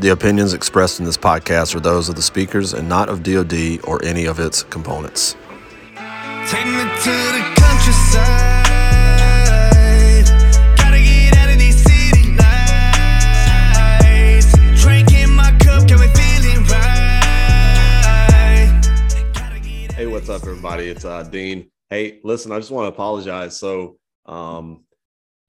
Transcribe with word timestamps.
The 0.00 0.08
opinions 0.08 0.54
expressed 0.54 0.98
in 0.98 1.04
this 1.04 1.18
podcast 1.18 1.74
are 1.74 1.80
those 1.80 2.08
of 2.08 2.14
the 2.14 2.22
speakers 2.22 2.72
and 2.72 2.88
not 2.88 3.10
of 3.10 3.22
DoD 3.22 3.84
or 3.84 4.02
any 4.02 4.24
of 4.24 4.40
its 4.40 4.62
components. 4.62 5.36
Take 6.48 6.64
me 6.64 6.80
to 6.80 7.10
the 7.36 7.42
countryside. 7.54 8.64
Gotta 10.78 10.98
get 11.00 11.36
out 11.36 11.50
of 11.50 11.58
these 11.58 11.76
city 11.82 12.34
lights. 12.34 14.54
Drinking 14.82 15.34
my 15.36 15.50
cup, 15.58 15.86
got 15.86 16.00
me 16.00 16.06
feeling 16.14 16.64
right. 16.64 18.00
Gotta 19.34 19.60
get 19.60 19.92
Hey, 19.92 20.06
what's 20.06 20.30
up, 20.30 20.40
everybody? 20.44 20.88
It's 20.88 21.04
uh, 21.04 21.24
Dean. 21.24 21.70
Hey, 21.90 22.20
listen, 22.24 22.52
I 22.52 22.58
just 22.58 22.70
want 22.70 22.86
to 22.86 22.88
apologize. 22.88 23.58
So, 23.58 23.98
um, 24.24 24.84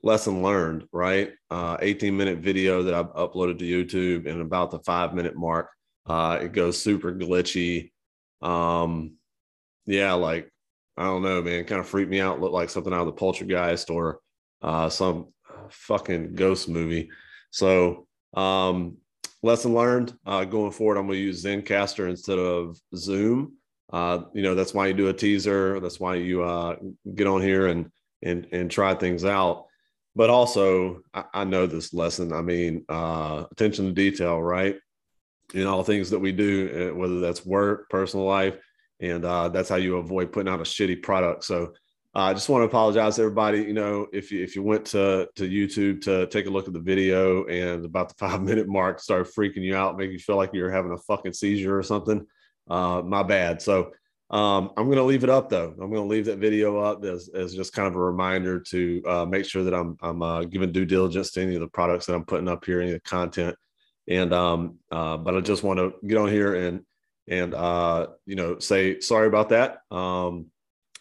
lesson 0.04 0.42
learned, 0.42 0.86
right? 0.92 1.32
Uh, 1.50 1.78
18 1.80 2.16
minute 2.16 2.40
video 2.40 2.84
that 2.84 2.94
I've 2.94 3.14
uploaded 3.14 3.60
to 3.60 3.66
YouTube 3.66 4.30
and 4.30 4.42
about 4.42 4.72
the 4.72 4.80
five 4.80 5.14
minute 5.14 5.36
mark, 5.36 5.70
uh, 6.06 6.40
it 6.42 6.54
goes 6.54 6.82
super 6.82 7.14
glitchy. 7.14 7.92
Um, 8.42 9.16
yeah, 9.86 10.14
like 10.14 10.52
I 10.98 11.04
don't 11.04 11.24
know, 11.24 11.42
man, 11.42 11.66
kind 11.66 11.80
of 11.80 11.88
freaked 11.88 12.10
me 12.10 12.20
out. 12.20 12.42
Looked 12.42 12.54
like 12.54 12.70
something 12.70 12.94
out 12.94 13.02
of 13.02 13.06
the 13.08 13.14
Poltergeist 13.14 13.90
or 13.90 14.20
uh, 14.62 14.90
some 14.90 15.28
fucking 15.70 16.36
ghost 16.36 16.70
movie. 16.70 17.10
So, 17.52 18.08
um, 18.34 18.98
lesson 19.44 19.74
learned. 19.74 20.14
Uh, 20.26 20.46
going 20.46 20.72
forward, 20.72 20.98
I'm 20.98 21.08
going 21.08 21.18
to 21.18 21.24
use 21.24 21.44
Zencastr 21.44 22.10
instead 22.10 22.40
of 22.40 22.78
Zoom. 22.96 23.54
Uh, 23.92 24.24
you 24.34 24.42
know, 24.42 24.56
that's 24.56 24.74
why 24.74 24.88
you 24.88 24.94
do 24.94 25.10
a 25.10 25.14
teaser. 25.14 25.80
That's 25.80 26.00
why 26.00 26.16
you 26.16 26.44
uh, 26.44 26.76
get 27.16 27.28
on 27.28 27.42
here 27.42 27.68
and 27.68 27.90
and 28.24 28.48
and 28.52 28.72
try 28.72 28.94
things 28.94 29.26
out. 29.26 29.66
But 30.16 30.30
also, 30.30 31.02
I, 31.14 31.24
I 31.34 31.44
know 31.44 31.68
this 31.68 31.94
lesson. 31.94 32.34
I 32.34 32.42
mean, 32.42 32.86
uh, 32.90 33.46
attention 33.52 33.86
to 33.86 33.92
detail, 33.92 34.42
right? 34.42 34.76
In 35.54 35.68
all 35.68 35.84
things 35.84 36.10
that 36.10 36.20
we 36.20 36.32
do, 36.32 36.92
uh, 36.92 36.96
whether 36.96 37.20
that's 37.20 37.46
work, 37.46 37.90
personal 37.90 38.26
life, 38.26 38.56
and 39.00 39.26
uh, 39.26 39.50
that's 39.50 39.70
how 39.70 39.78
you 39.78 39.98
avoid 39.98 40.32
putting 40.32 40.52
out 40.52 40.60
a 40.60 40.64
shitty 40.64 41.02
product. 41.02 41.44
So 41.44 41.74
uh, 42.14 42.20
I 42.20 42.34
just 42.34 42.50
want 42.50 42.62
to 42.62 42.66
apologize 42.66 43.16
to 43.16 43.22
everybody. 43.22 43.60
You 43.60 43.74
know, 43.74 44.08
if 44.12 44.32
you 44.32 44.44
if 44.44 44.56
you 44.56 44.64
went 44.64 44.86
to 44.88 45.30
to 45.36 45.50
YouTube 45.50 46.02
to 46.02 46.28
take 46.28 46.46
a 46.46 46.50
look 46.50 46.68
at 46.68 46.74
the 46.74 46.80
video 46.80 47.46
and 47.46 47.86
about 47.86 48.10
the 48.10 48.16
five 48.18 48.42
minute 48.42 48.68
mark 48.68 49.00
started 49.00 49.34
freaking 49.34 49.64
you 49.64 49.76
out, 49.76 49.98
making 49.98 50.14
you 50.14 50.20
feel 50.20 50.36
like 50.36 50.52
you're 50.54 50.72
having 50.72 50.92
a 50.92 50.98
fucking 50.98 51.34
seizure 51.34 51.78
or 51.78 51.84
something, 51.84 52.26
uh, 52.70 53.02
my 53.04 53.24
bad. 53.24 53.62
So 53.62 53.92
um, 54.32 54.72
I'm 54.78 54.86
going 54.86 54.98
to 54.98 55.04
leave 55.04 55.26
it 55.26 55.30
up 55.30 55.50
though. 55.50 55.70
I'm 55.72 55.92
going 55.92 56.04
to 56.04 56.08
leave 56.08 56.26
that 56.26 56.40
video 56.40 56.80
up 56.80 57.04
as, 57.04 57.30
as 57.30 57.54
just 57.54 57.74
kind 57.74 57.88
of 57.88 57.96
a 57.96 58.00
reminder 58.00 58.62
to 58.62 59.04
uh, 59.06 59.26
make 59.26 59.46
sure 59.46 59.64
that 59.64 59.74
I'm 59.74 59.98
I'm 60.02 60.22
uh, 60.22 60.44
giving 60.46 60.72
due 60.72 60.86
diligence 60.86 61.32
to 61.32 61.42
any 61.42 61.56
of 61.56 61.62
the 61.62 61.68
products 61.68 62.06
that 62.06 62.16
I'm 62.16 62.26
putting 62.26 62.48
up 62.48 62.64
here, 62.64 62.80
any 62.80 62.92
of 62.94 63.04
the 63.04 63.10
content. 63.10 63.56
And 64.08 64.34
um, 64.34 64.78
uh, 64.90 65.18
but 65.18 65.36
I 65.36 65.42
just 65.42 65.64
want 65.64 65.80
to 65.80 65.94
get 66.08 66.18
on 66.18 66.30
here 66.30 66.56
and 66.56 66.86
and 67.28 67.54
uh, 67.54 68.08
you 68.26 68.36
know 68.36 68.58
say 68.60 69.02
sorry 69.02 69.28
about 69.28 69.50
that. 69.50 69.80
Um, 69.92 70.48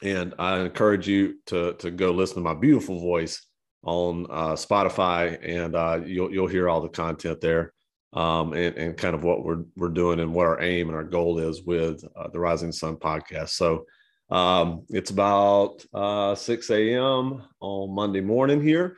and 0.02 0.34
I 0.38 0.60
encourage 0.60 1.06
you 1.06 1.36
to 1.46 1.74
to 1.74 1.90
go 1.92 2.10
listen 2.10 2.36
to 2.36 2.40
my 2.40 2.54
beautiful 2.54 3.00
voice 3.00 3.46
on 3.84 4.26
uh, 4.28 4.52
Spotify, 4.54 5.38
and 5.42 5.76
uh, 5.76 6.00
you'll 6.04 6.32
you'll 6.32 6.48
hear 6.48 6.68
all 6.68 6.80
the 6.80 6.88
content 6.88 7.40
there, 7.40 7.72
um, 8.12 8.52
and 8.52 8.76
and 8.76 8.96
kind 8.96 9.14
of 9.14 9.22
what 9.22 9.44
we're 9.44 9.64
we're 9.76 9.88
doing 9.88 10.20
and 10.20 10.34
what 10.34 10.46
our 10.46 10.60
aim 10.60 10.88
and 10.88 10.96
our 10.96 11.04
goal 11.04 11.38
is 11.38 11.62
with 11.62 12.04
uh, 12.16 12.28
the 12.28 12.40
Rising 12.40 12.72
Son 12.72 12.96
podcast. 12.96 13.50
So 13.50 13.86
um, 14.30 14.84
it's 14.88 15.10
about 15.10 15.84
uh, 15.92 16.34
6 16.34 16.70
a.m. 16.70 17.42
on 17.60 17.94
Monday 17.94 18.20
morning 18.20 18.62
here. 18.62 18.96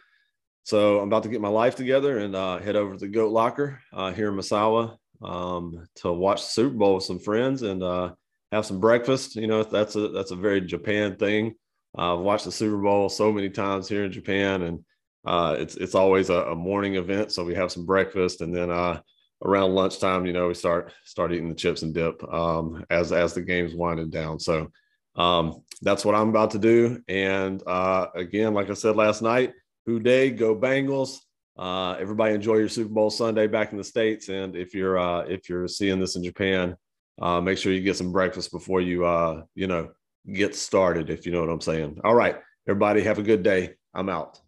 So 0.65 1.01
I'm 1.01 1.09
about 1.09 1.25
to 1.25 1.29
get 1.29 1.41
my 1.41 1.49
life 1.49 1.75
together 1.75 2.19
and 2.19 2.37
uh, 2.37 2.59
head 2.59 2.77
over 2.77 2.97
to 2.97 3.09
Goat 3.09 3.33
Locker 3.33 3.81
uh, 3.93 4.13
here 4.13 4.29
in 4.29 4.37
Misawa 4.37 4.97
um, 5.23 5.87
to 5.97 6.13
watch 6.13 6.43
the 6.43 6.49
Super 6.49 6.77
Bowl 6.77 6.95
with 6.97 7.05
some 7.05 7.19
friends 7.19 7.63
and 7.63 7.83
uh, 7.83 8.13
have 8.53 8.67
some 8.67 8.79
breakfast. 8.79 9.37
You 9.37 9.47
know, 9.47 9.63
that's 9.65 9.97
a 9.97 10.09
that's 10.09 10.31
a 10.31 10.37
very 10.37 10.61
Japan 10.61 11.17
thing. 11.17 11.55
I've 11.97 12.21
watched 12.21 12.45
the 12.45 12.53
Super 12.53 12.79
Bowl 12.79 13.09
so 13.09 13.33
many 13.33 13.51
times 13.51 13.89
here 13.89 14.05
in 14.05 14.13
Japan, 14.13 14.63
and 14.63 14.85
uh, 15.25 15.57
it's 15.59 15.77
it's 15.77 15.95
always 15.95 16.31
a, 16.31 16.43
a 16.45 16.55
morning 16.55 16.97
event. 16.97 17.33
So 17.33 17.45
we 17.45 17.55
have 17.55 17.71
some 17.73 17.87
breakfast, 17.87 18.41
and 18.41 18.55
then 18.55 18.71
uh, 18.71 19.01
around 19.45 19.75
lunchtime, 19.75 20.27
you 20.27 20.33
know, 20.33 20.49
we 20.49 20.55
start 20.55 20.93
start 21.05 21.33
eating 21.33 21.49
the 21.49 21.55
chips 21.55 21.83
and 21.83 21.95
dip 21.95 22.23
um, 22.33 22.85
as 22.91 23.13
as 23.13 23.35
the 23.35 23.43
game's 23.43 23.75
winding 23.75 24.11
down. 24.11 24.41
So 24.41 24.71
um, 25.17 25.63
that's 25.81 26.05
what 26.05 26.15
I'm 26.15 26.29
about 26.29 26.53
to 26.53 26.59
do. 26.59 27.03
And 27.09 27.63
uh, 27.67 28.07
again, 28.15 28.55
like 28.55 28.71
I 28.71 28.75
said 28.75 28.97
last 28.97 29.23
night, 29.23 29.53
who 29.87 30.01
dey 30.01 30.31
go 30.31 30.57
Bengals. 30.57 31.19
Uh, 31.57 31.93
everybody 32.01 32.35
enjoy 32.35 32.57
your 32.57 32.69
Super 32.69 32.89
Bowl 32.89 33.11
Sunday 33.11 33.47
back 33.47 33.73
in 33.73 33.79
the 33.79 33.85
states, 33.85 34.29
and 34.29 34.57
if 34.57 34.75
you're 34.75 34.99
uh, 34.99 35.21
if 35.21 35.49
you're 35.49 35.69
seeing 35.69 36.01
this 36.01 36.17
in 36.17 36.25
Japan, 36.25 36.75
uh, 37.21 37.41
make 37.41 37.59
sure 37.59 37.73
you 37.73 37.83
get 37.83 37.97
some 37.97 38.11
breakfast 38.11 38.51
before 38.51 38.81
you 38.81 39.05
uh, 39.05 39.43
you 39.55 39.67
know 39.67 39.91
get 40.33 40.57
started. 40.57 41.11
If 41.11 41.27
you 41.27 41.33
know 41.33 41.41
what 41.41 41.51
I'm 41.51 41.61
saying. 41.61 42.01
All 42.05 42.15
right, 42.15 42.37
everybody, 42.67 43.03
have 43.03 43.19
a 43.19 43.23
good 43.23 43.43
day. 43.43 43.75
I'm 43.95 44.09
out. 44.09 44.41